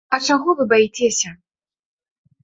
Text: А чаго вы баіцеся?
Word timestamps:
А 0.15 0.19
чаго 0.27 0.53
вы 0.61 0.65
баіцеся? 0.71 1.33